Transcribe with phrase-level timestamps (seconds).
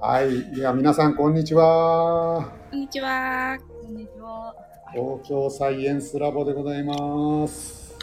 [0.00, 0.56] はい。
[0.56, 2.50] では皆さん、こんにちは。
[2.70, 3.58] こんにちは。
[3.82, 4.54] こんにちは。
[4.94, 7.98] 東京サイエンスラボでございます。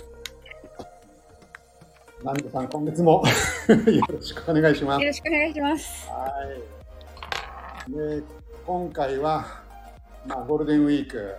[2.23, 3.23] ナミコさん、今月も
[3.67, 5.07] よろしくお願いしますよ。
[5.07, 6.07] ろしくお願いします。
[6.11, 6.27] は
[7.89, 7.91] い。
[7.91, 8.23] で、
[8.67, 9.45] 今回は、
[10.27, 11.35] まあ、ゴールデンウィーク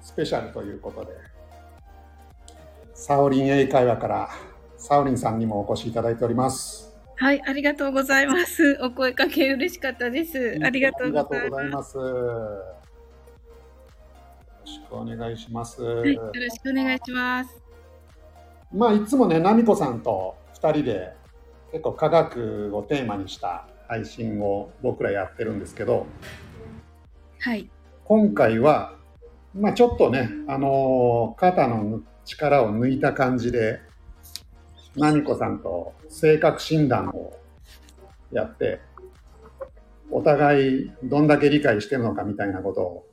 [0.00, 1.12] スペシャルということで、
[2.94, 4.28] サオリン英会話から
[4.76, 6.89] サオリンさんにもお越しいただいております。
[7.20, 8.78] はい、ありがとうございます。
[8.80, 10.58] お声かけ嬉しかったです。
[10.64, 11.98] ありがとうございまます。
[11.98, 12.62] よろ
[14.64, 15.76] しくお願いします。
[15.76, 15.82] す。
[15.82, 17.62] はい、よろしくお願いします。
[18.72, 21.12] まあ、いつもね、ナミコさんと2人で
[21.72, 26.06] 結構科学をテーマにした配信を僕らやってるんですけど、
[27.40, 27.70] はい、
[28.04, 28.94] 今回は、
[29.54, 33.89] まあ、ちょっとね、あのー肩の力を抜いた感じで、
[34.96, 37.32] ナミコさんと性格診断を
[38.32, 38.80] やって、
[40.10, 43.06] お互いどんだけ理解してるのかみたいなことを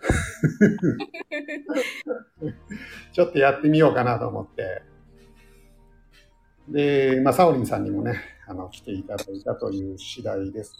[3.12, 4.82] ちょっとやってみようかなと思って、
[6.68, 10.74] で、まあ、サオリンさんにもね、あの、来ていただいたという次第です。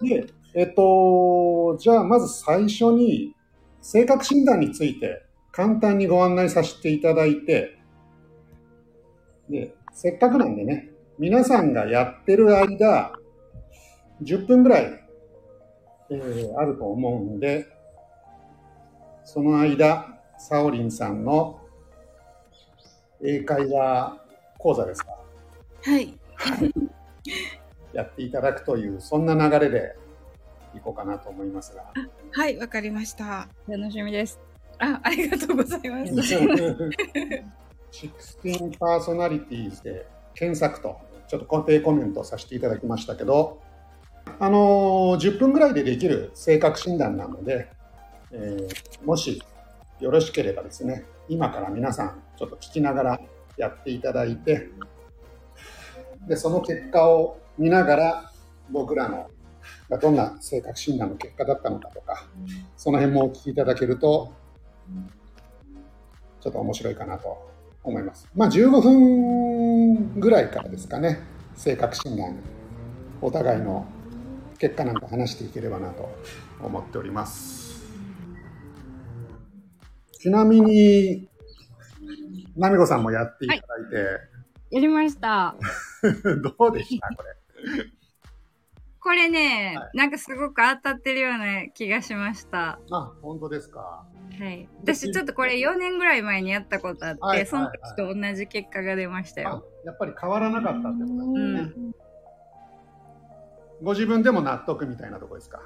[0.00, 3.34] で、えっと、じゃあまず最初に
[3.82, 7.77] 性格診断について簡単にご案内させていただいて、
[9.48, 13.12] で、せっかくなんでね、皆さんがやってる間、
[14.22, 15.04] 10分ぐらい、
[16.10, 17.66] えーあると思うんで、
[19.24, 21.60] その間、サオリンさんの
[23.22, 24.22] 英会話
[24.58, 25.18] 講座ですか？
[25.82, 26.18] はい、
[27.92, 29.96] やっていただくという、そんな流れで
[30.74, 31.92] いこうかなと思いますが。
[32.32, 33.48] はい、わかりました。
[33.66, 34.38] 楽しみです。
[34.78, 36.12] あ、ありがとうございます。
[37.92, 43.60] 16 personalities で検索と、ちょっと固定コメントさせていただきましたけど、
[44.38, 47.68] あのー10分ぐらいでできる性格診断なので、
[48.32, 49.42] えーもし
[50.00, 53.20] よろしければですね、今から皆さんちょっと聞きながら
[53.56, 54.70] やっていただいて、
[56.28, 58.32] で、その結果を見ながら
[58.70, 59.30] 僕らの
[59.88, 62.26] がどんな性格診断の結果だったのかとか、
[62.76, 64.32] その辺もお聞きいただけると、
[66.40, 67.50] ちょっと面白いかなと
[67.82, 68.28] 思います。
[68.34, 71.20] まあ15分ぐらいからですかね、
[71.54, 72.36] 性格診断、
[73.20, 73.86] お互いの
[74.58, 76.08] 結果なんか話していければなと
[76.60, 77.68] 思っております。
[80.20, 81.28] ちなみに、
[82.56, 83.62] なみこさんもやっていただい
[84.70, 85.54] やりました。
[86.02, 86.12] て、
[86.42, 87.97] どうでしたこれ？
[89.08, 92.78] これね、はいなんかすごく当たってるような気がしました。
[92.90, 94.04] あ、本当ですか？
[94.38, 94.68] はい。
[94.82, 99.64] 私ちょっとこれ4年ぐらい前にやったことあって、はいはいはいその時と同じ結果が出ましたあよ。
[99.86, 101.60] やっぱり変わらなかったってことですうね。
[101.62, 101.72] ん。
[103.82, 105.62] ご自分でも納得みたいなとこですか？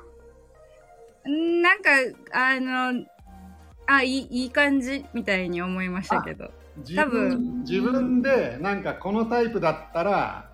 [1.26, 1.90] なんか、
[2.32, 3.04] あの、
[3.86, 6.52] あ、いい、いい感じみたいに思いましたけど。
[6.76, 10.48] 自多分分自分でなんかこのタイプだったら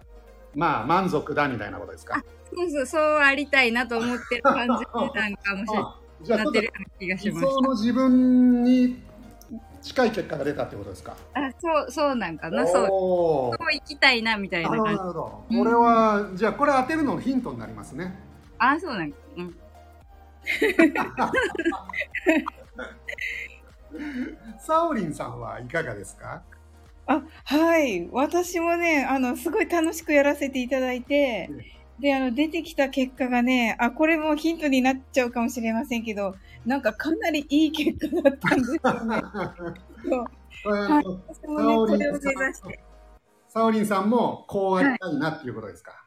[0.55, 2.25] まあ満足だみたいなことですか？
[2.55, 4.77] そうそう、そうありたいなと思ってる感じな
[5.29, 7.53] んかもしれあじゃあなってるような気がしました。
[7.53, 9.03] 想の自分に
[9.83, 11.17] 近い結果が出たってことですか。
[11.35, 12.67] あ、そう、そうなんかな。
[12.67, 12.87] そう。
[12.87, 14.85] そう行きたいなみたいな感じ。
[14.85, 15.45] なるほど。
[15.49, 18.19] これはじゃあこれ当てるのヒントになりますね。
[18.59, 19.19] あ、そうなんか。
[19.37, 19.55] うん。
[24.59, 26.43] サオリンさんはいかがですか。
[27.07, 31.49] あはい私もねあのすごい楽しくやらせていただいて
[32.01, 39.23] であの出てきた結果がねあこれもヒントになっちゃうかもしれませんけどなんかかなりいい結果だったんですよね。
[40.05, 40.71] そう。
[40.71, 42.81] はい私もねこれを目指して。
[43.49, 46.05] サオリンさんもこうありたいなっていうことですか？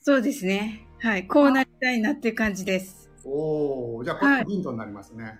[0.00, 0.86] そうですね。
[0.98, 1.26] はい。
[1.26, 3.10] こうなりたいなっていう感じです。
[3.24, 5.38] おおじゃあこれもヒントになりますね。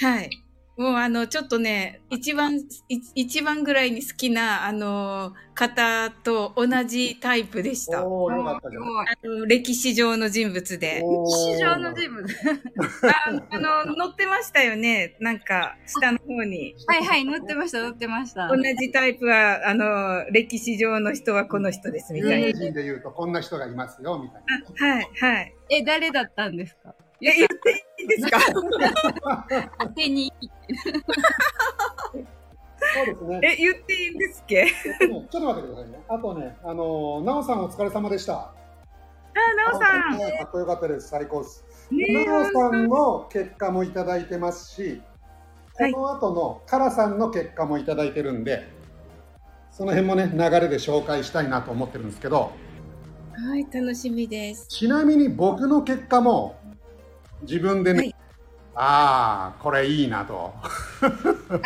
[0.00, 0.30] はい
[0.76, 2.56] もうあのちょっとね一番
[2.88, 8.06] い一番ぐらいに好きなあの方と同じタイプでした。
[8.06, 11.00] おおよかったじゃあの歴史上の人物で。
[11.04, 12.24] おー市場の人物。
[13.06, 15.14] ああの、載ってましたよね。
[15.20, 16.74] なんか、下の方に。
[16.86, 18.48] はいはい、乗ってました、乗ってました。
[18.48, 22.58] 同じタイプは、あの、歴史上の人はこの人です、み有名たいな。
[22.60, 24.42] 人で言うとこんな人がいますよみたい
[24.80, 24.94] な。
[24.96, 25.54] はい、はい。
[25.68, 26.94] え、誰だったんですか？
[27.20, 28.40] え、言っていいですか？
[29.80, 30.32] 当てに。
[32.94, 33.40] そうですね。
[33.42, 34.56] え、言っていいんですっけ？
[34.56, 36.00] えっとねちょっと待ってくださいね。
[36.08, 38.34] あとね、あの、なおさんお疲れ様でした。
[38.34, 38.52] あ、
[39.72, 40.18] なおさん。
[40.18, 41.08] ねかっこよかったです。
[41.08, 41.64] 最高です。
[41.90, 45.00] ねなおさんの結果もいただいてますし、
[45.74, 48.68] こはいの後のカラさんの結果もいただいてるんで、
[49.70, 52.52] その辺もね、流れで紹介したいなと思ってるんですけど、
[53.34, 54.68] はい、楽しみです。
[54.68, 56.56] ちなみに僕の結果も
[57.42, 58.14] 自分でね、はい
[58.74, 60.54] ああこれいいなと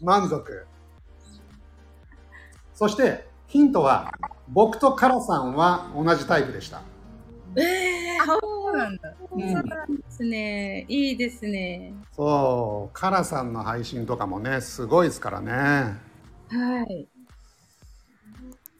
[0.00, 0.66] 満足
[2.74, 4.12] そしてヒントは
[4.48, 6.82] 僕とカラさんは同じタイプでした、
[7.56, 9.14] えー、そうなんだ。
[9.32, 10.84] うんそうなんですね。
[10.88, 11.92] いいですね。
[12.16, 15.96] そうカラさんの配信とかもねすごいですからねは
[16.88, 17.06] い。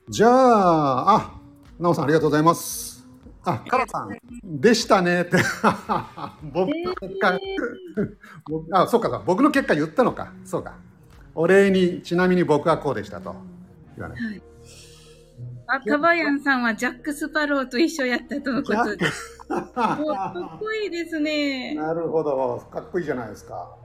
[0.09, 1.31] じゃああ
[1.79, 2.90] なおさんありがとうございます
[3.45, 4.11] あカラさん
[4.45, 5.39] でしたねって。
[6.53, 7.39] 僕の結果、
[8.49, 10.33] 僕あそうか僕の結果言ったのか。
[10.45, 10.75] そうか。
[11.35, 13.35] お礼にちなみに僕はこうでしたと。
[13.97, 14.43] 言わない。
[15.67, 19.07] あ、タバヤンさんはジャック・スパローと一緒やったとのことで。
[19.49, 21.75] お かっこいいですね。
[21.75, 22.67] なるほど。
[22.71, 23.80] かっこいいじゃないですか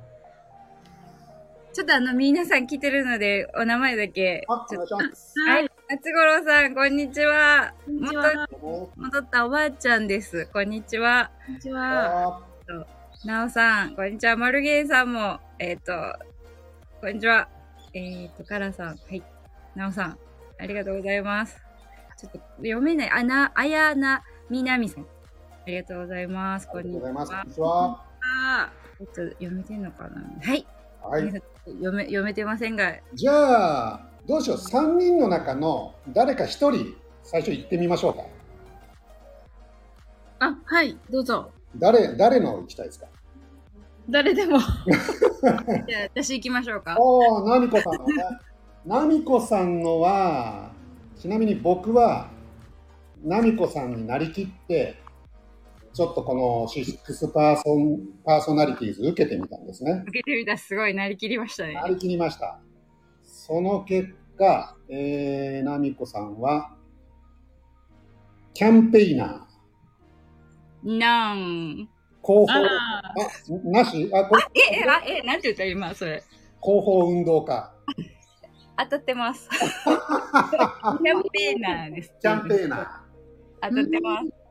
[1.75, 4.45] ちょっとあの、皆さん来てるので、お名前だけ。
[4.47, 5.69] あお願いしますはい。
[5.89, 7.73] 夏五郎さん、こんにちは。
[7.85, 8.47] こんにちは。
[8.61, 10.47] 戻戻ったおばあちゃんです。
[10.53, 11.31] こんにちは。
[11.45, 12.37] こんにちは。
[12.37, 12.41] あ
[13.25, 14.37] なおさん、こんにちは。
[14.37, 15.91] マルゲンさんも、えっ、と、
[17.01, 17.49] こんにちは。
[17.93, 19.21] えっ、と、カラさん、はい。
[19.75, 20.17] なおさん、
[20.57, 21.61] ありがとうございます。
[22.15, 23.09] ちょっと読めない。
[23.09, 25.03] あな、あやなみなみさん。
[25.03, 25.07] あ
[25.67, 26.69] りがとうございます。
[26.69, 27.83] こあんにちりがとうございますこんは。
[27.83, 30.65] にちはあちょっと読めてんのかなはい。
[31.09, 38.23] はい読め、読めてませんが、じゃあどうしよう3人の中の誰か1人最初行ってみましょうか
[40.39, 41.51] あ、はい、どうぞ。
[41.77, 43.07] 誰誰の行きたいですか？
[44.09, 44.59] 誰でも。
[45.87, 46.93] じゃあ私行きましょうか。
[46.93, 48.13] ああ、ナミコさんのね。
[48.85, 50.69] ナミコさんのは、
[51.17, 52.29] ちなみに僕は、
[53.23, 54.95] ナミコさんになりきって、
[55.95, 60.03] ちょっとこの16 Personalities 受けてみたんですね。
[60.07, 61.75] 受けてみたらすごいなりきりましたね。
[61.75, 62.59] なりきりました。
[63.23, 66.75] その結果、えー、ナミコさんは、
[68.53, 71.87] キャンペイナー、なん。
[72.21, 73.13] 広報、ああ、
[73.63, 74.11] なし？
[74.13, 76.21] あ、これ、え、え、あ、え、なんて言った今、それ。
[76.61, 77.73] 広報運動家。
[78.77, 79.47] 当たってます。
[79.55, 82.13] キャンペーナーです。
[82.21, 82.85] キャンペーナー。
[83.61, 84.44] 当たってます。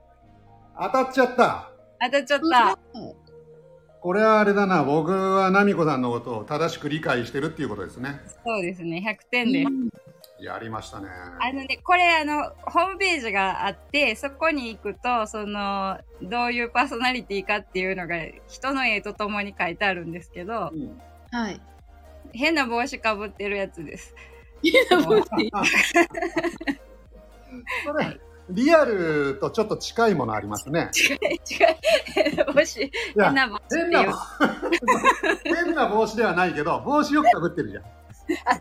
[0.79, 1.71] 当たっちゃった。
[2.00, 2.79] 当たっちゃった。
[4.00, 8.21] これはあれだな、僕はナミコさんのことを正しく理解してるっていうことですね。
[8.44, 10.05] そうですね、100点です。
[10.44, 11.09] やりましたね。
[11.41, 18.17] あのね、これあの、ホームページがあって、そこに行くと、その、どういうパーソナリティかっていうのが、
[18.47, 21.00] 人の絵とともに書いてあるんですけど、うん
[21.31, 21.61] はい。
[22.32, 24.15] 変な帽子かぶってるやつです。
[25.05, 25.15] こ
[27.99, 28.20] れ、
[28.50, 30.91] リアルとちょっと近いものありますね。
[30.94, 31.38] 違い、違い、
[32.14, 33.62] 変な帽子、変な帽子
[35.44, 37.85] 変な帽子ではないけど、帽子よくかぶってるじゃん。
[37.85, 37.88] あ、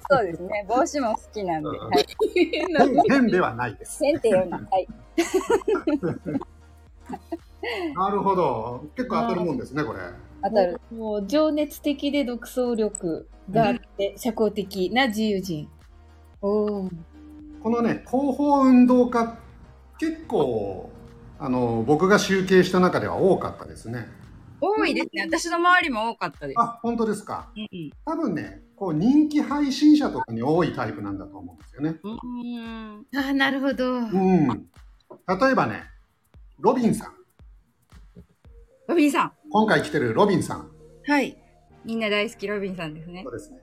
[0.09, 0.65] そうですね。
[0.68, 1.69] 帽子も好きなんで。
[1.69, 2.06] うんはい。
[2.35, 2.68] 変
[3.09, 4.03] 変ではないです。
[4.03, 4.57] 変っていうの。
[4.57, 4.88] はい。
[7.95, 8.85] なるほど。
[8.95, 10.00] 結構当たるもんですね、これ。
[10.44, 10.81] 当たる。
[10.91, 15.69] もう情熱的で独創力があって、社交的な自由人。
[16.41, 16.91] おー
[17.62, 19.38] このね、広報運動家、
[20.04, 20.90] 結構、
[21.40, 24.08] あの、僕が集計した中では多かったですね。
[24.60, 25.24] 多いですね。
[25.24, 26.60] 私の周りも多かったです。
[26.60, 27.50] あ、本当ですか。
[27.56, 32.00] うん多分ね、こう人気配信者とかに多いタイプなんだと思うんですよね。
[32.04, 32.12] うん。
[32.12, 32.60] う
[33.00, 33.06] ん。
[33.16, 33.94] あーなるほど。
[33.94, 34.48] うん。
[34.48, 35.83] 例えばね、
[36.60, 37.14] ロビンさん。
[38.88, 39.31] ロビンさん。
[39.52, 40.69] 今回来てるロビンさん。
[41.07, 41.38] はい。
[41.86, 43.33] みんな大好きロビンさんですねそう。
[43.33, 43.57] ですね。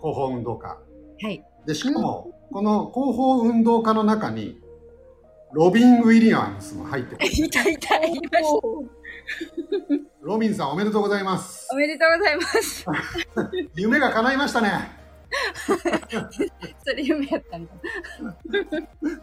[0.00, 0.78] 広報運動家。
[1.22, 1.44] はい。
[1.66, 4.60] で、しかも、この広報運動家の中に、
[5.52, 7.26] ロビン・ウィリアムスも入ってる。
[7.26, 9.00] いたいた、いました。
[10.22, 11.76] ロビンさんおめでとうございますお。
[11.76, 12.86] めでとうございます。
[13.74, 15.00] 夢が叶いましたね。
[16.84, 17.72] それ夢やったんだ。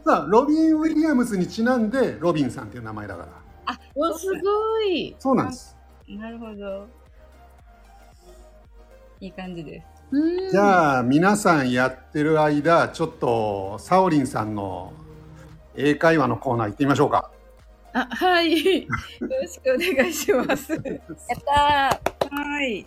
[0.05, 3.27] さあ、ロビン・ウィリアムスにちなんで、ロビンさんっていう名前だか
[3.65, 3.79] ら。
[3.95, 5.15] お、すごい。
[5.19, 5.75] そうなんです。
[6.07, 6.87] なるほど。
[9.19, 9.87] いい感じです。
[10.11, 14.93] うんじゃあ、皆さんやってる間、ちょっと、サオリンさんの
[15.77, 17.31] 英会話のコーナー行ってみましょうか。
[17.93, 18.83] あ、はい。
[18.83, 18.87] よ
[19.21, 20.73] ろしくお願いします。
[20.73, 20.81] やっ
[21.45, 22.01] た
[22.35, 22.85] はい。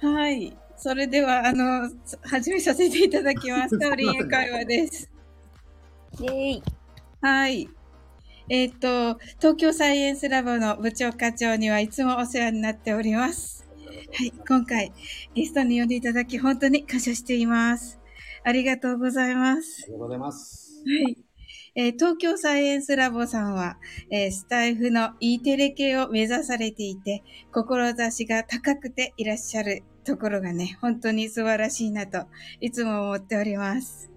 [0.00, 0.56] はい。
[0.76, 1.90] それでは、あの、
[2.22, 3.78] 始めさせていただきます。
[3.78, 5.10] サオリン英会話です。
[6.14, 6.62] ーイェーイ
[7.20, 7.68] はい。
[8.48, 13.68] えっ、と、東京サイエンスラボの部長課長にはいつもお世話になっております。
[14.16, 14.32] はい。
[14.48, 14.92] 今回、
[15.34, 18.00] ゲストに呼んでいただき、本当に感謝しています。
[18.42, 19.86] ありがとうございますあ。
[19.86, 20.69] りがとうございます。
[20.84, 21.16] はい。
[21.74, 23.78] えー東京サイエンスラボさんは、
[24.10, 27.22] えースタイフの E テレ系を目指されていて、
[27.52, 32.26] 志が高くていらっしゃるところがね、本当に素晴らしいなと、
[32.60, 34.10] いつも思っております。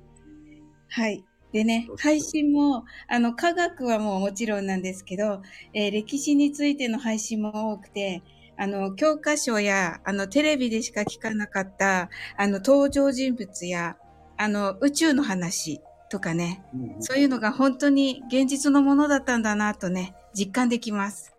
[0.90, 1.24] はい。
[1.52, 5.42] でね、配信も、あの、科学はもうもちろんなんですけど、
[5.74, 8.24] えー歴史についての配信も多くて、
[8.58, 13.98] あの、教科書や、あの、テレビでしか聞かなかった、あの、登場人物や、
[14.38, 15.82] あの、宇宙の話
[16.14, 21.34] とかね、うんうんそういうのが本当に現実のものだったんだなとね、実感できます。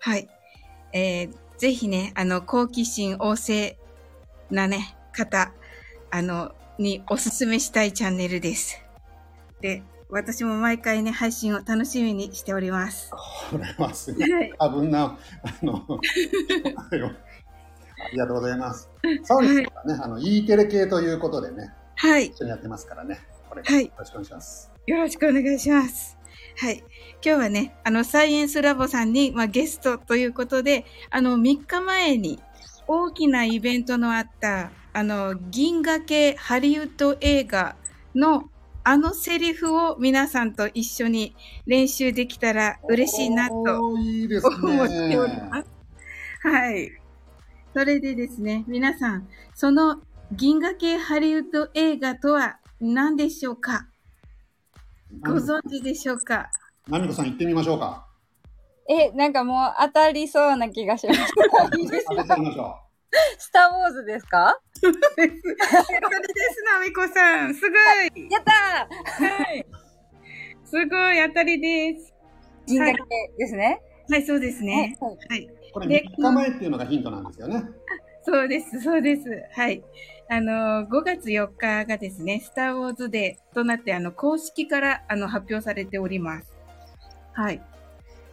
[0.00, 0.28] はい。
[0.92, 3.78] えーぜひね、あの、好奇心旺盛
[4.50, 5.52] なね、方、
[6.10, 8.82] あの、におすすめしたいチャンネルです。
[9.60, 13.12] で、私も毎回ね、配信を楽しみにしております。
[13.12, 14.52] これはすごいはい。
[14.58, 16.00] 多分な、あの、 あ
[18.10, 18.90] りがとうございます。
[19.22, 22.26] サオリさんはね、あの、E テレ系ということでね、はい。
[22.26, 23.20] 一緒にやってますからね。
[23.54, 24.72] これ、はいよろしくお願いします。
[24.86, 26.18] よろしくお願いします。
[26.58, 26.78] はい。
[26.78, 26.86] 今
[27.22, 32.40] 日はね、あの、サイエンスラボさんに、まあ、ゲストということで、あの、3日前に
[32.88, 37.76] 大きなイベントのあった、あの、銀河系ハリウッド映画
[38.14, 38.50] の
[38.86, 41.34] あのセリフを皆さんと一緒に
[41.64, 44.56] 練習できたら嬉しいなとおーいいですね。
[44.56, 45.70] 思っております。
[46.42, 46.92] はい。
[47.72, 53.86] それでですね、皆さん、その銀河系ハリウッド映画とは何でしょうか？
[55.22, 56.50] ご存知でしょうか？
[56.88, 58.06] ナミコさん行ってみましょうか。
[58.88, 61.32] え、なんかもう当たりそうな気がします。
[61.66, 62.76] 当ててみましょ
[63.38, 64.58] スターウォーズですか？
[64.74, 65.42] それです、
[66.64, 67.54] なみこさん。
[67.54, 67.76] すご
[68.16, 68.30] い。
[68.30, 68.52] やった
[69.24, 69.64] はい。
[70.64, 72.12] すごい、当たりです。
[72.66, 73.02] ー銀河系
[73.38, 73.80] ですね。
[74.10, 74.96] はい、そうですね。
[75.00, 75.44] はいはい。
[75.44, 75.72] う。
[75.72, 77.62] これで3日前っていうのがヒントなんですよね。
[78.24, 79.22] そうです、そうです。
[79.52, 79.82] はい。
[80.28, 86.52] あの、5月4日がですね、スター・ウォーズデーとなって、あの、公式から、あの、発表されております。
[87.32, 87.60] はい。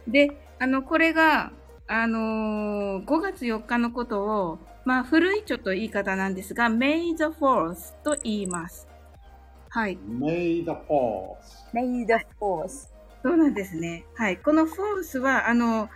[0.08, 1.52] で、あの、これが、
[1.88, 8.88] あのー5月4日のことを、まあ、古いちょっと言い方なんですが、May the Fourth と言います。
[9.68, 9.98] はい。
[9.98, 11.36] May the Force。
[11.72, 12.92] メイドフォース。
[13.22, 14.04] そうなんですね。
[14.14, 14.36] はい。
[14.36, 15.88] このフォースは、あの、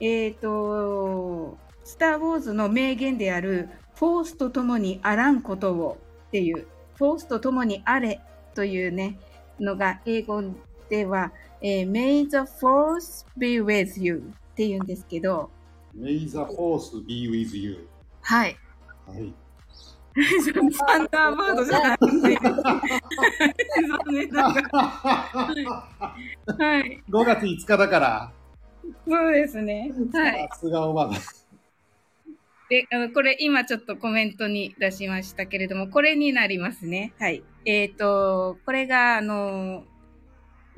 [0.00, 5.98] えっ、と、スター・ウォーズの名言である、フォースと共にあらんことを
[6.28, 8.20] っていう、フォースと共にあれ
[8.54, 9.18] というね、
[9.60, 10.42] のが英語
[10.88, 14.22] では、えー May the Force be with you
[14.52, 15.50] っていうんですけど、
[15.96, 17.86] May the Force be with you。
[18.22, 18.56] はい。
[19.06, 19.34] はい。
[20.72, 22.52] サンダーバードじゃなくて、 残
[24.12, 24.78] 念ながら
[26.58, 27.02] はい。
[27.08, 28.32] 5月5日だから、
[29.08, 29.92] そうですね。
[30.12, 30.48] はい。
[30.50, 31.14] さすがおばが。
[32.72, 37.12] で、あの、これ今ちょっとコメントに出しましたけれども、これになりますね。
[37.18, 37.44] はい。
[37.66, 39.84] えっ、と、これが、あの、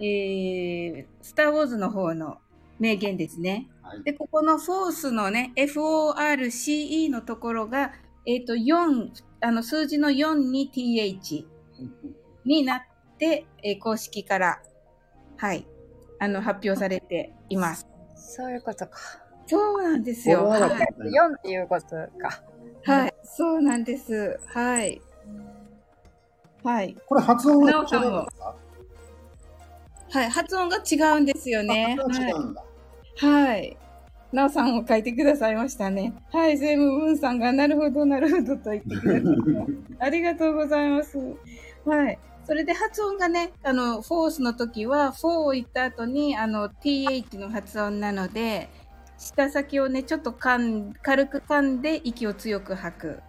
[0.01, 2.39] えー、スター・ウォーズの方の
[2.81, 3.69] 名言ですね。
[3.81, 4.03] はい。
[4.03, 7.93] で、ここのフォースのね、FORCE のところが、
[8.27, 9.11] えっ、と、4、
[9.43, 11.47] あの、数字の4に TH
[12.45, 12.83] になっ
[13.19, 14.61] て、えー公式から、
[15.37, 15.65] はい、
[16.19, 17.87] あの、発表されています。
[18.17, 19.24] そういうことか。
[19.47, 20.45] そうなんですよ。
[20.47, 20.61] はい。
[20.63, 21.87] 4っていうこと
[22.19, 22.43] か。
[22.85, 24.39] はい、そうなんです。
[24.47, 25.01] はい。
[26.63, 26.97] はい。
[27.07, 28.57] これ発音が違うんなおさんもですか？
[30.11, 30.31] はい。
[30.31, 31.97] 発音が違うんですよね。
[31.99, 32.65] 発音はい違うんだ。
[33.17, 33.77] はい。
[34.33, 36.13] なおさんも書いてくださいましたね。
[36.33, 36.59] はい。
[36.59, 39.27] セムブンさんが、なるほど、なるほどと言ってくださ。
[40.01, 41.19] ありがとうございます。
[41.85, 42.19] はい。
[42.47, 48.69] それで発音がね、あの、フォースの時は、フォーを言った後に、あの、th の発音なので、
[49.19, 53.23] 舌先をね、ちょっと噛ん、軽く噛んで息を強く吐く。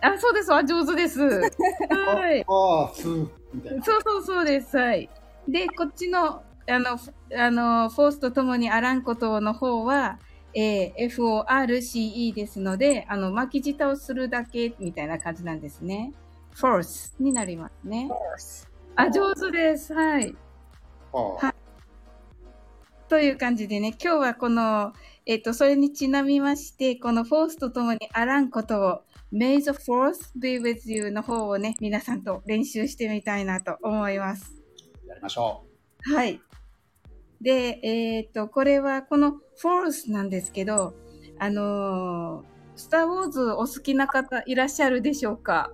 [0.00, 0.52] あ、そうです。
[0.52, 1.20] あ、上手です。
[1.20, 2.44] はい。
[2.48, 3.82] ああ、すーみたいな。
[3.84, 4.76] そうそうそうです。
[4.76, 5.08] はい。
[5.48, 10.18] で、こっちの、あの、フあの、フォースとともにあらんことの方は、
[10.54, 16.12] えー FORCE ですので、あの、巻き舌をするだけみたいな感じなんですね。
[16.54, 18.10] フォースになりますね。
[18.96, 19.94] あ、上手です。
[19.94, 20.34] はい。
[21.12, 21.61] ああ
[23.12, 24.94] という感じでね、今日はこの、
[25.26, 34.54] えっ、と、それにちなみまして、このフォースとともにあらんことを、May the Force be with you の方をね、皆さんと練習してみたいなと思います。
[35.06, 35.66] やりましょ
[36.00, 36.40] はい。
[37.42, 40.94] で、えっ、と、これはこのフォースなんですけど、
[41.38, 45.70] あのースター・ウォーズお好きな方いらっしゃるでしょうか？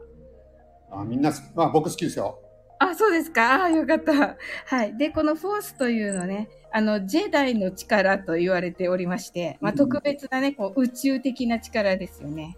[0.91, 0.99] う。
[1.03, 2.41] あみんなす、まあ、僕好きですよ。
[2.79, 3.65] あ、そうですか。
[3.65, 4.37] あよかった。
[4.67, 4.97] はい。
[4.97, 12.57] で、このフォースというのね、あの、ジェダイの力と言われておりまして、まあ、うん特別なね、こう、宇宙的な力ですよね。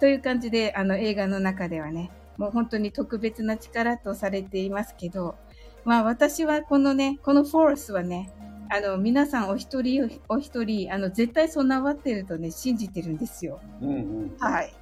[0.00, 5.36] という感じで、あの、映画の中ではね、もう本当に特別な力とされていますけど、
[5.84, 8.32] まあ、私はこのね、このフォースはね、
[8.70, 13.60] あの、皆さんお一人お一人、あの、絶対備わってるとね、信じてるんですよ。
[13.80, 13.92] うんう
[14.26, 14.36] ん。
[14.38, 14.74] はい。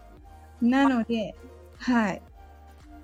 [0.63, 1.35] なので、
[1.77, 2.23] はい。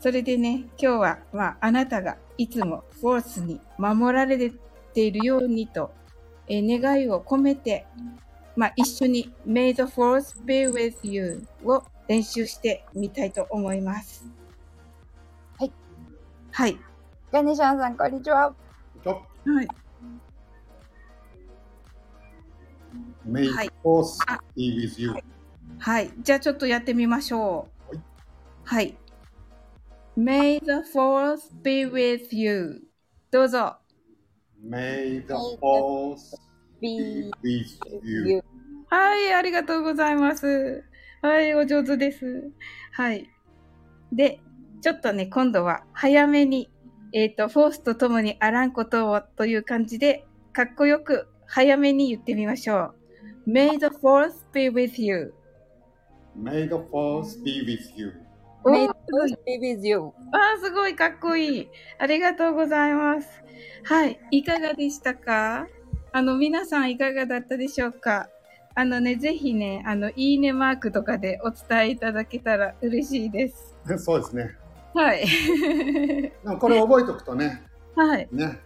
[0.01, 4.51] それでね、今日は、まあ、あなたがいつもフォースに守られ
[4.95, 5.91] ているようにと、
[6.47, 7.85] えー願いを込めて、
[8.57, 14.25] まあ、一緒に May the Force be with you を練習してみたいと思います。
[15.59, 15.73] はい。
[16.53, 16.79] はい。
[17.33, 18.55] ガネシャンさん、こんにちは。
[19.05, 19.69] はい。
[23.29, 25.15] May はい the force あ be with you.
[25.79, 26.11] はい。
[26.23, 27.97] じゃあちょっとやってみましょう。
[27.97, 28.03] はい。
[28.65, 28.97] はい。
[30.19, 32.83] May the force be with you.
[33.31, 33.77] どうぞ。
[34.61, 36.35] May the force
[36.81, 38.43] be with you.
[38.89, 40.83] はい、ありがとうございます。
[41.23, 42.51] はい、お上手です。
[42.91, 43.31] はい。
[44.13, 44.41] で、
[44.81, 46.69] ちょっとね、今度は早めに、
[47.13, 52.93] えっ、と、フォースとともにあらんことをという感じで、かっこよく早めに言ってみましょ
[53.47, 53.51] う。
[53.53, 55.33] May the force be with you.
[56.37, 58.28] May the force be with you.
[58.69, 58.93] お May ー
[59.29, 60.13] the force be with you.
[60.33, 61.69] あーすごいかっこいい。
[61.99, 63.29] ありがとうございます。
[63.85, 64.19] はい。
[64.31, 65.67] いかがでしたか？
[66.13, 68.29] あの、皆さんいかがだったでしょうか？
[68.75, 73.75] あのね、ぜひね、あの、いいねマークとかでお伝えいただけたら嬉しいです。
[73.99, 74.57] そうですね。
[74.95, 75.25] はい。
[75.27, 77.63] でもこれ覚えておくとね、
[77.95, 78.29] はい。
[78.31, 78.59] ね。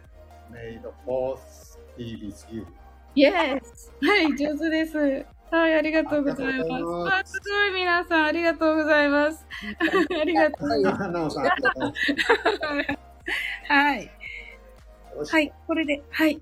[0.52, 2.66] May the force be with you.
[3.14, 3.60] Yes!
[4.02, 5.26] はい、上手です。
[5.52, 7.32] はい、ありがとうございます。
[7.32, 9.44] すごい皆さん、ありがとうございます。
[10.18, 10.80] ありがとう。
[10.80, 11.92] なおさん、ありがとう
[13.68, 14.10] はい。
[15.30, 16.40] はい、これで、はい。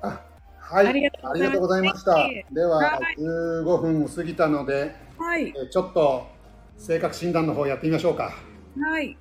[0.00, 0.24] あ
[0.60, 2.54] はい、ありがとうございますありがとうございました。
[2.54, 5.48] ではは、15分過ぎたので、はい。
[5.48, 6.26] えちょっと
[6.78, 8.32] 性格診断の方やってみましょうか。
[8.80, 9.18] はい。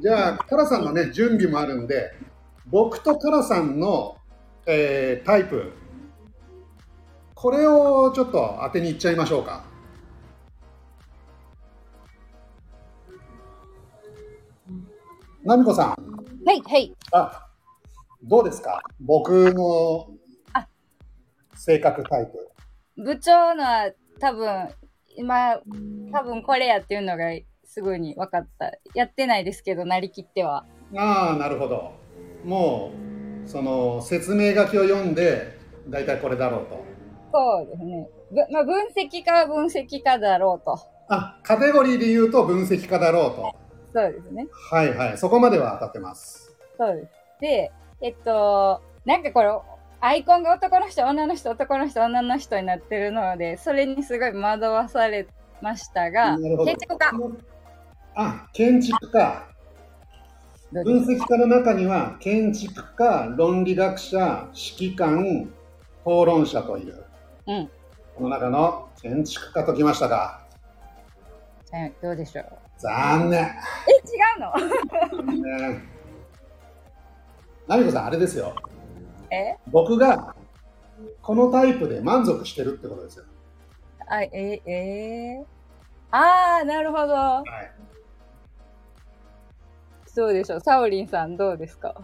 [0.00, 2.12] じゃあ、カラさんのね、準備もあるんで、
[2.66, 4.16] 僕とカラさんの、
[4.66, 5.72] えータイプ、
[7.40, 9.62] これをちょっと当てにいっちゃいましょうか。
[15.44, 15.86] ナミコさん、
[16.44, 16.92] はい、はい。
[17.12, 17.46] あ、
[18.24, 18.80] どうですか？
[18.98, 20.08] 僕の
[20.52, 20.66] あ
[21.54, 23.04] 性格タイプ。
[23.04, 24.68] 部長のは多分、
[25.16, 25.60] 今、
[26.12, 27.26] 多分これやっていうのが
[27.62, 28.72] すぐに分かった。
[28.96, 30.66] やってないですけど、なりきっては。
[30.96, 31.92] ああ、なるほど。
[32.44, 32.90] も
[33.44, 35.56] う、その説明書きを読んで、
[35.88, 36.87] 大体これだろうと。
[37.32, 38.08] そうですね。
[38.30, 40.78] ぶまあ、分析家は分析家だろうと。
[41.08, 43.54] あ、カテゴリーで言うと分析家だろうと。
[43.92, 44.46] そうですね。
[44.70, 45.18] はいはい。
[45.18, 46.54] そこまでは当たってます。
[46.76, 47.08] そうです。
[47.40, 49.50] で、えっと、なんかこれ、
[50.00, 55.26] アイコンが男の人、女の人、男の人、女の人になってるので、それにすごい惑わされ
[55.60, 57.12] ましたが、建築家。
[58.14, 59.48] あ、建築家。
[60.70, 65.50] 分析家の中には、建築家、論理学者、指揮官、
[66.04, 67.07] 討論者という。
[67.48, 67.70] うん。
[68.16, 70.42] この中の建築家ときましたか？
[71.74, 72.44] えどうでしょう？
[72.78, 73.40] 残念。
[73.40, 75.32] え、違うの？
[75.72, 75.82] ね。
[77.66, 78.54] ナミコさん、あれですよ。
[79.30, 79.56] え？
[79.68, 80.34] 僕が
[81.22, 83.24] このタイプで満足してるってことですよ。
[84.08, 85.42] あ、え、え？
[85.42, 85.44] ー、
[86.10, 87.12] あー、なるほど。
[87.14, 87.44] はい。
[90.06, 90.60] そうでしょう。
[90.60, 91.94] サオリンさんどうですか？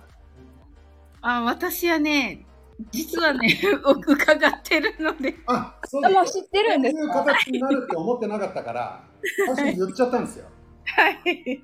[1.22, 2.44] あ、私はね、
[2.90, 3.60] 実はね、
[4.06, 5.34] 伺ってるので。
[5.46, 9.04] あ、そうあもう知ってるんですそういうか形になるって思ってなかったから、
[9.46, 10.46] 確かに言っちゃったんですよ。
[10.84, 11.62] はい。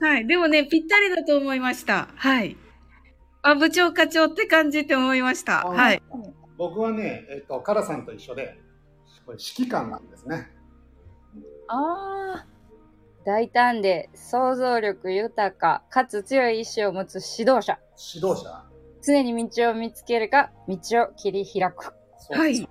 [0.00, 0.26] はい。
[0.26, 2.08] でもね、ぴったりだと思いました。
[2.14, 2.56] はい。
[3.42, 5.66] あ、部長課長って感じって思いました。
[5.66, 6.02] あはい。
[6.56, 8.58] 僕はね、えっと、カラさんと一緒で、
[9.24, 10.50] これ指揮官なんですね。
[11.68, 12.58] あー。
[13.24, 17.78] 大胆で想像力豊か、かつ強い意志を持つ指導者。
[18.14, 18.64] 指導者。
[19.02, 21.92] 常に道を見つけるか、道を切り開く。
[22.30, 22.68] はい。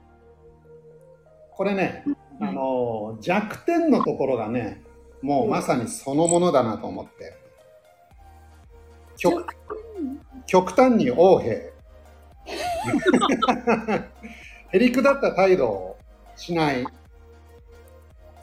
[1.51, 2.03] これね、
[2.39, 4.83] あの弱点のところがね、
[5.21, 7.35] もうまさにそのものだなと思って。
[9.17, 9.45] 極
[10.45, 11.73] 極端に横兵。
[14.71, 15.97] へりくだった態度を
[16.35, 16.85] しない。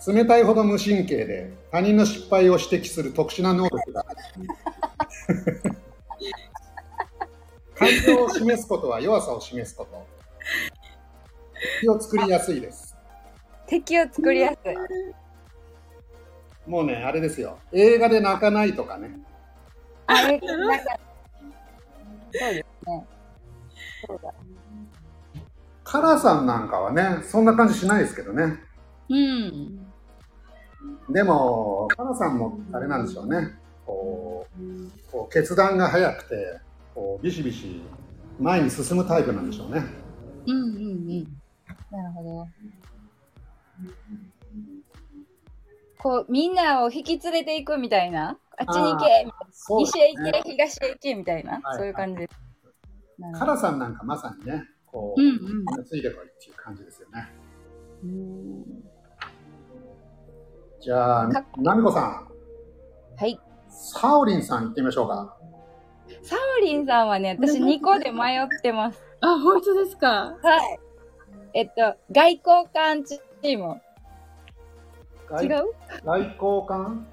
[0.06, 4.18] 冷たいほど無神経で他人の失敗を指摘する特殊な能力がある。
[7.84, 10.06] 感情を示すことは弱さを示すこと。
[11.80, 12.96] 気を作りやすいです。
[13.66, 14.74] 敵を作りやすい。
[16.66, 17.58] もうね、あれですよ。
[17.72, 19.18] 映画で泣かないとかね。
[20.06, 20.84] あれ、なんか、
[22.32, 23.06] そうですね。
[24.06, 24.32] そうだ。
[25.84, 28.58] カラさんなんかはね、そんな感じしないですけどね。
[29.10, 29.86] うん。
[31.10, 33.54] でも、カラさんもあれなんでしょうね。
[33.86, 36.63] こう、こう決断が早くて、
[36.94, 37.82] こうビシビシ
[38.38, 39.84] 前に進むタイプなんでしょうね。
[40.46, 41.24] うんうんうん。
[41.90, 42.48] なるほど。
[45.98, 48.36] こう、みんなを引き連れていくみたいな？
[48.58, 49.26] あっちに行け。
[49.78, 51.60] 西へ行ねけ、東へ行けみたいな？
[51.62, 52.34] はいそういう感じです。
[53.38, 55.30] カラさんなんかまさにね、こう、うんう
[55.80, 57.32] んついてこいっていう感じですよね。
[58.02, 58.64] うん
[60.80, 62.28] じゃあかっ、ナミコさん、
[63.16, 63.40] はい。
[63.70, 65.36] サオリンさん行ってみましょうか。
[66.22, 69.02] サオリンさんはね、私2個で迷ってます。
[69.20, 70.36] あ、本当ですか？
[70.42, 70.78] はい。
[71.54, 73.80] えっと、外交官チーム。
[75.42, 75.74] 違外う？
[76.04, 77.06] 外交官？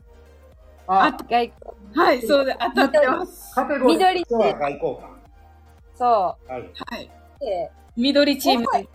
[0.87, 1.53] あ、外交。
[1.95, 3.55] はい、そうで、当たってます。
[3.55, 5.21] カテゴリーとしては外交官。
[5.95, 6.49] そはい。
[6.51, 6.57] は
[6.97, 7.11] い。
[7.41, 7.45] う。
[7.45, 8.89] で、緑チームです。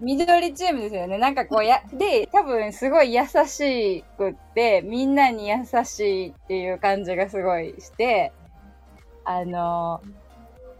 [0.00, 1.18] 緑チームですよね。
[1.18, 8.32] なんかこうや、で、多分すごい優しくって、みんなに優しいっていう感じがすごいして、
[9.30, 10.00] あの、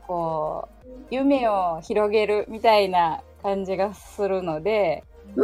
[0.07, 0.67] こ
[1.11, 5.05] う、夢を広げるみたいな感じがするので。
[5.37, 5.43] う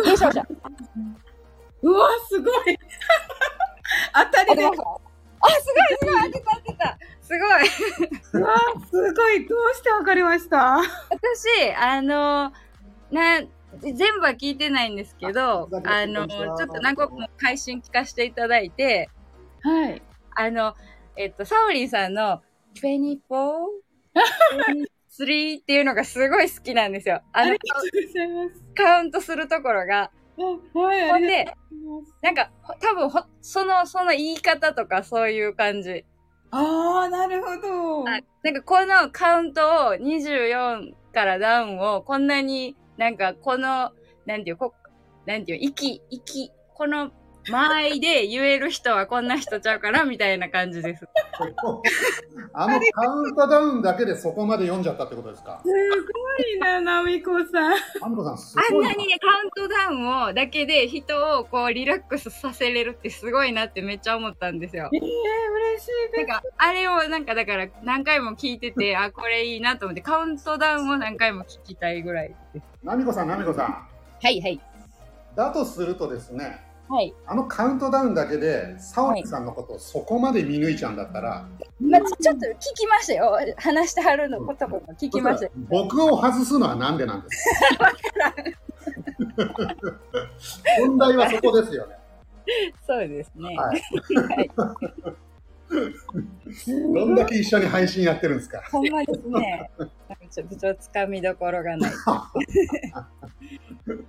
[1.93, 2.79] わ、すごい。
[4.15, 4.81] 当たりであすごい
[5.61, 5.75] す
[6.07, 7.69] ごい当てた当てたすごい。
[7.69, 7.93] す
[9.13, 9.47] ごい。
[9.47, 10.79] どうしてわかりました？
[10.79, 10.87] 私、
[11.77, 12.51] あの、
[13.11, 13.43] な、
[13.83, 19.11] 全部は聞いてないんですけど、ああの、ちょっと何個も配信聞かせていただいて、
[19.61, 20.03] はい。
[20.37, 20.75] あの、
[21.19, 22.41] えっと、サオリンさんの
[22.75, 23.19] 24?
[25.19, 27.23] 3っていうのがすごい好きなんですよ。
[27.33, 27.57] あの。
[28.75, 30.11] カウントするところが。
[30.37, 31.55] ほんで。
[32.23, 36.05] なんか、ほ多分ほ、その、その言い方とかそういう感じ。
[36.51, 38.09] ああ、なるほど。
[38.09, 43.93] あなんかこのカウントを24からダウンをこんなになんかこの、
[44.27, 44.73] なんていう、こ
[45.27, 47.11] なんていう、息、息、この
[47.51, 51.07] 間合いで言える人はこんな人ちゃうからみたいな感じです。
[52.53, 55.61] あのカウントダウンだけでそこまで読んじゃったってことですか？
[55.65, 55.75] すご
[56.47, 57.73] いな、ナミコさん。
[58.03, 64.89] あんなにね、カウントダウンをだけで人をこうリラックスさせれるってすごいなってめっちゃ思ったんですよ。
[64.93, 72.67] ええ嬉しいでなんか、あれをなんかだから何回も聞いてて、 あ、これいいなと思ってカウントダウンを何回も聞きたいぐらいです。
[72.83, 73.67] ナミコさん、ナミコさん。
[73.67, 74.61] はいはい。
[75.35, 76.61] だとするとですね、
[76.95, 77.13] はい。
[77.27, 81.47] あのカウントダウンだけで、サオリンさんのことをそこまで見抜いちゃうんだったら、
[81.81, 83.37] まあ、ちょっと聞きましたよ。
[83.57, 85.51] 話してはるのことも聞きましたよ。
[85.69, 88.35] 僕を外すのはなんでなんですか？
[90.87, 91.97] 問題はそこですよね。
[92.87, 93.57] そうですね。
[93.57, 93.83] はい。
[95.69, 98.63] は いどんだけ一緒に配信やってるんですか？
[98.71, 99.71] ほんまですね。
[100.31, 101.93] ちょっとつかみどころがない。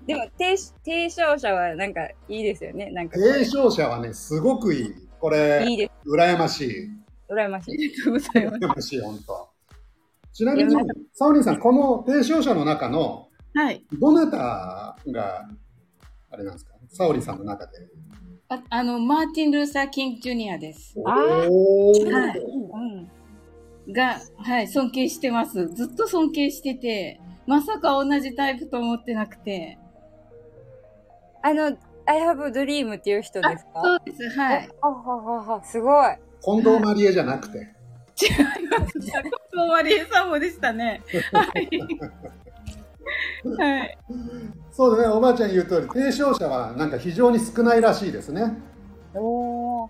[0.08, 2.90] でも提、提唱者はなんかいいですよね。
[2.92, 4.94] なんか提唱者はね、すごくいい。
[5.20, 5.92] これ、いいです。
[6.10, 6.90] 羨ましい。
[7.30, 7.74] 羨ましい。
[7.74, 8.58] ありがとうございます。
[8.58, 9.50] 羨ましい、本当。
[10.34, 10.76] ちなみに
[11.14, 13.86] サオリンさん、この提唱者の中の、はい。
[14.00, 14.38] どなた
[15.12, 15.48] が、
[16.32, 17.74] あれなんですか、サオリンさんの中で。
[18.48, 20.96] ああの、マーティン・ルーサー・キング・ジュニアです。
[21.06, 21.12] あ
[21.50, 23.94] おーはいうん。
[23.94, 25.68] が、はい、尊敬してます。
[25.70, 29.80] ずっと尊敬してて、まさか同じタイプと思ってなくて。
[31.42, 33.82] あの、I have a dream っていう人あですか？
[33.84, 34.70] そうです、はい。
[34.82, 36.16] あはははすごい。
[36.42, 37.68] 近藤マリエじゃなくて。
[39.54, 41.02] そう、マリエさんもでしたね。
[41.34, 41.70] はい。
[43.58, 43.98] はい。
[44.72, 48.58] そうだね、おばあちゃん言う通り、提唱者はなんか非常に少ないらしいですね。
[49.14, 49.90] おー。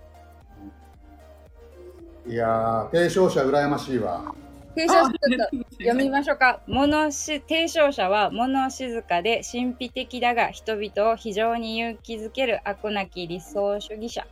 [2.27, 4.35] いやー、提唱者羨ましいわ。
[4.75, 6.61] 提唱者ちょっと読みましょうか。
[6.67, 14.27] 物し、提唱者は物静かで神秘的だが人々を非常に勇気づける悪なき理想主義者。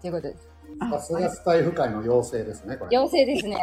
[0.00, 0.48] ということです。
[0.90, 2.96] さすがスタイフ界の妖精ですね、これ。
[2.96, 3.58] 妖精ですね。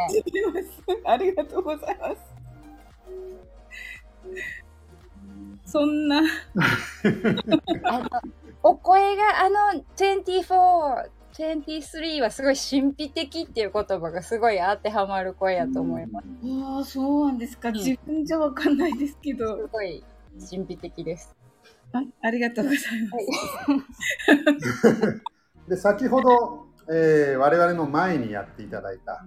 [1.04, 2.35] ありがとうございます。
[5.64, 6.22] そんな、
[8.62, 16.26] お声があの24、23はすごい神秘的っていう言葉がすごい当てはまる声やと思います。
[16.64, 17.70] ああ、そうなんですか。
[17.72, 19.56] 自分じゃわかんないですけど。
[19.56, 20.02] すごい
[20.50, 21.34] 神秘的です。
[21.92, 23.18] あありがとうございま
[24.70, 25.22] す。
[25.68, 29.26] で、先ほど、えー我々の前にやっていただいた、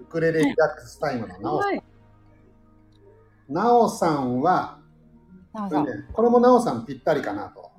[0.00, 1.70] ウクレレリラックスタイムのなおさん。
[1.70, 1.82] はい。
[3.48, 4.78] なおさんは、
[5.58, 7.70] んこれねこれもなおさんぴったりかなと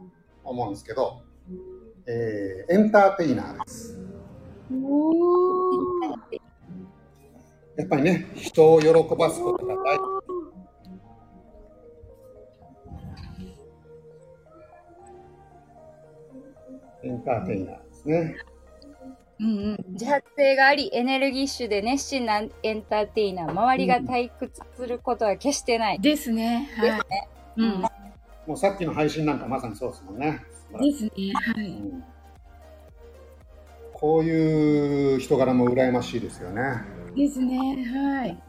[0.43, 1.21] 思うんですけど、
[2.05, 3.99] えーエンターテイナーです。
[7.77, 10.15] やっぱりね、人を喜ばすことが大事。
[17.03, 18.37] エンターテイナーですね。
[19.39, 19.85] うんうん。
[19.89, 25.99] 自発性があり、エネルギッシュで熱心なエンターテイナー、周りが退屈することは決してない。
[25.99, 26.69] ですね。
[26.77, 26.99] はい。
[27.57, 27.81] うん。
[28.47, 30.41] もうさっきの配信なんかまさにそうですもんね。
[30.79, 31.11] ですね。
[31.55, 31.65] はい。
[31.65, 32.03] うん
[33.97, 36.83] こういう人柄も羨ましいですよね。
[37.15, 37.57] ですね。
[37.57, 38.43] はい。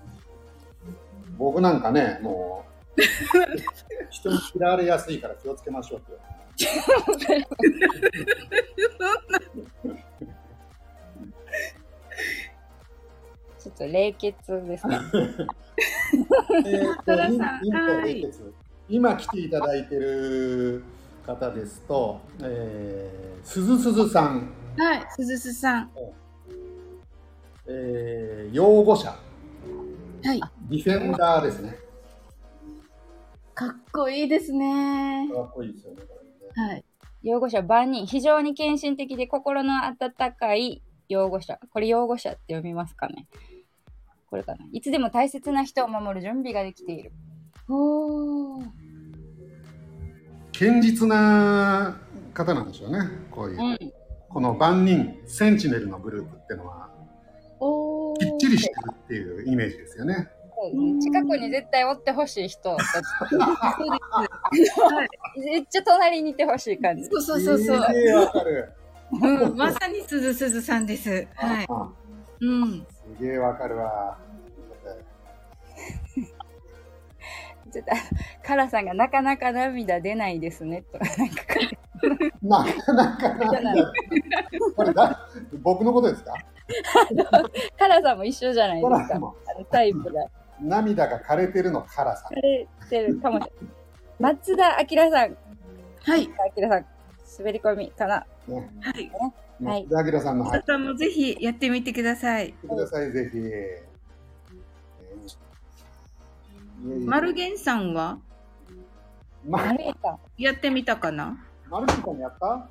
[1.38, 2.64] 僕なんかね、も
[2.96, 3.00] う、
[4.10, 6.18] 人に嫌われやすいから気をつけましょうって。
[13.76, 14.34] と冷血
[14.66, 15.00] です か。
[16.64, 18.54] えーと多田さんインインとはい冷血
[18.88, 20.82] 今来ていただいてる
[21.26, 25.06] 方ですと、えー、鈴鈴さん、はい。
[25.10, 25.90] 鈴須さん。
[27.66, 30.40] えー、擁護者、はい。
[30.68, 31.78] ディフェンダーですね。
[33.54, 35.28] かっこいいですね。
[35.32, 36.02] かっこいいですよね
[36.54, 36.84] はい。
[37.22, 41.58] 擁護者万人、非常に献身的で心の温かい擁護者。
[41.70, 43.26] これ擁護者って読みますかね
[44.36, 44.58] これかな。
[44.72, 47.12] いつでも大切な人を守る準備ができている。
[47.68, 48.66] おー。
[50.52, 51.96] 堅実な
[52.34, 52.98] 方なんでしょうね。
[53.30, 53.78] こういう、うん。
[54.28, 56.90] この万人、センチネルのグループっていうのは、
[57.60, 58.18] おー。
[58.18, 60.28] きっちりしてるっていうイメージですよね。
[61.00, 62.88] 近くに絶対追ってほしい人たち。
[65.40, 67.04] めっちゃ隣にいてほしい感じ。
[67.04, 67.76] そうそうそうそう。
[67.94, 68.72] えわかる。
[69.12, 71.26] うん、まさに鈴鈴さんです。
[71.36, 71.66] はい。
[71.68, 71.90] あ
[72.40, 72.86] うん。
[73.18, 74.18] すげえわかるわ。
[77.76, 77.90] ちょっと、
[78.46, 80.82] カラさんがなかなか涙出ないですね。
[80.92, 81.04] とか、
[82.42, 83.92] なんかなか涙。
[84.74, 85.28] これだ、
[85.62, 86.34] 僕のことですか？
[87.78, 89.34] カラさんも一緒じゃないですか。
[89.70, 90.24] タイプが。
[90.24, 92.34] う涙が枯れてるの辛さ枯。
[92.40, 93.50] れてるかもしれ
[94.20, 94.32] ない。
[94.34, 95.36] 松田明さん。
[96.02, 96.28] はい。
[96.56, 96.86] 明さん、
[97.38, 98.26] 滑り込みかな。
[98.48, 98.70] ね。
[98.80, 99.10] はい。
[99.64, 102.52] はい松田明さんの入っ皆さんもぜひやってみてください。
[102.52, 103.38] てください、ぜひ。
[106.78, 108.18] マルゲンさんは？
[109.44, 110.18] まマルエさん。
[110.36, 111.38] やってみたかな？
[111.70, 112.68] マルゲンさんやった？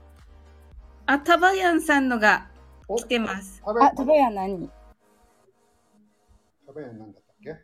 [1.07, 2.47] あ、タバヤンさんのが
[2.87, 3.61] お来てます。
[3.65, 4.69] あ、食べや何？
[6.65, 7.55] タバヤンなんだったっけ？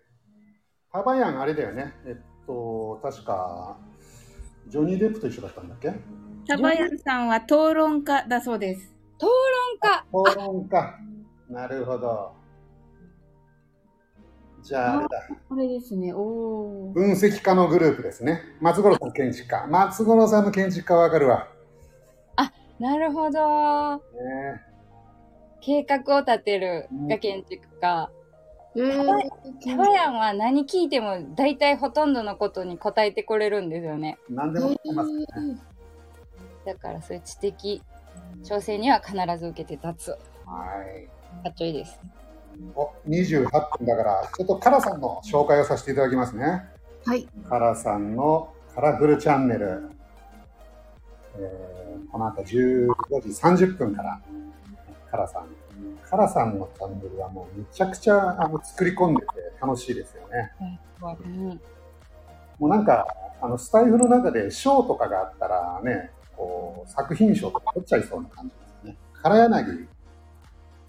[0.92, 1.94] タバヤンあれだよね。
[2.06, 3.78] えっと、確か、
[4.68, 5.94] ジョニー・デップと一緒だったんだっけ？
[6.48, 8.94] タバヤンさんは討論家だそうです。
[9.18, 9.32] 討論
[9.80, 10.06] 家。
[10.12, 10.98] 討論家。
[11.50, 12.34] なるほど。
[14.64, 15.10] じゃあ、あれだ。
[15.50, 16.14] これですね。
[16.14, 16.94] おー。
[16.94, 18.42] 分析家のグループですね。
[18.60, 19.68] 松五郎さん建築家。
[19.68, 21.48] 松五郎さんの建築家わかるわ。
[22.82, 23.98] なるほど。
[23.98, 24.02] ね
[25.62, 28.10] 計画を立てるが建築家。
[28.76, 29.30] えー
[29.64, 34.18] タバヤンは何聞いても大体ほとんどのことに答えてくれるんですよね。
[34.30, 35.26] 何でもできますね。
[36.66, 37.84] だからそういう知的
[38.44, 40.10] 挑戦には必ず受けて立つ。
[40.12, 40.18] は
[40.98, 41.44] い。
[41.44, 42.00] かっちょいいです。
[42.76, 46.64] お、28分だから、ちょっとカラさんの紹介をさせていただきますね。
[47.06, 47.28] はい。
[47.50, 49.90] カラさんのカラフルチャンネル。
[51.38, 52.88] えーこの後15
[53.22, 54.20] 時30分から、
[55.10, 55.48] カラさん。
[56.10, 59.28] カラさんのチャンネルはもうめちゃくちゃあの作り込んでて
[59.62, 60.52] 楽しいですよね。
[60.60, 61.48] うん。
[62.60, 63.08] もうなんか、
[63.42, 68.98] あの、スタイフの中で賞とかがあったらね、こう、作品賞とか取っちゃいそうな感じですね。
[69.24, 69.88] 唐柳、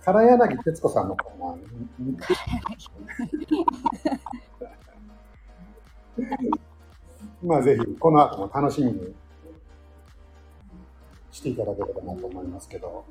[0.05, 2.23] 唐柳徹子さんのコーナー
[7.43, 9.15] まあぜひ、この後も楽しみに
[11.31, 13.05] していただければなと思いますけど、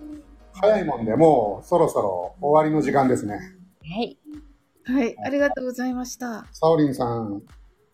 [0.54, 3.36] 早いもんでもうそろそろ終わりの時間ですね。
[3.36, 3.40] は
[4.04, 4.18] い。
[4.86, 5.16] はい。
[5.26, 6.46] ありがとうございました。
[6.52, 7.42] サオリンさん、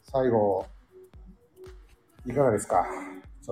[0.03, 0.65] 最後、
[2.25, 2.85] いかがですか？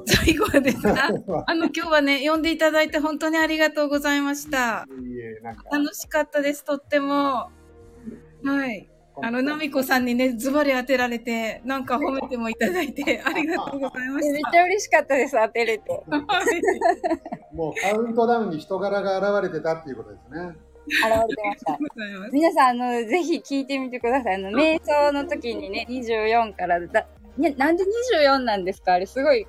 [0.06, 1.08] 最後はですか
[1.48, 4.86] あの、今日はね、呼んでいただいて本当にありがとうございました。
[4.90, 7.50] いいえ、なんか、楽しかったです、とっても。
[8.44, 8.90] はい。
[9.22, 14.30] あの、ナミコさんにね、ズバリ当てられて、なんか褒めてもいただいて、 ありがとうございまし。
[14.30, 15.90] めったちゃ嬉しかったです、当てれて。
[16.10, 17.56] はい。
[17.56, 20.56] もうカウントダウンに人柄が現れてたっていうことですね。
[20.88, 21.78] 現れてました。
[21.78, 22.32] ございます。
[22.34, 24.36] 皆さん、あの、ぜひ聞いてみてください。
[24.36, 28.94] あの、瞑想の時にね、24からだ、ね、なんで24なんですか？
[28.94, 29.48] あれ、すごい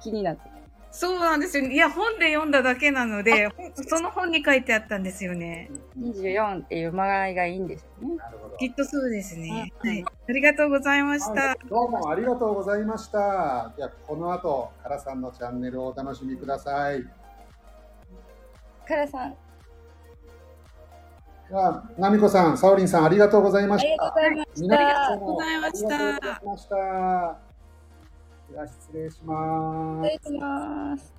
[0.00, 0.56] 気になって。
[0.90, 1.66] そうなんですよ。
[1.66, 3.50] いや、本で読んだだけなので、
[3.86, 5.70] その本に書いてあったんですよね。
[6.00, 8.16] 24っていう間合いがいいんですよね。
[8.16, 8.56] なるほど。
[8.56, 9.72] きっとそうですね。
[9.82, 10.04] うんはい。
[10.28, 11.40] ありがとうございました。
[11.48, 13.74] はいどうもありがとうございました。
[13.76, 17.04] じゃあ、この後、カラさんのチャンネルをお楽しみください。
[18.88, 19.36] カラさん、
[21.48, 25.60] では、ナミコさん、サオリンさん、ありがとうございまありがとうございましたありがとうござい
[26.44, 27.45] ました。
[28.58, 30.10] ゃあ失礼します。
[30.10, 31.12] 失礼します。